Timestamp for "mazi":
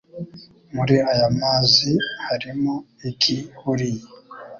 1.39-1.93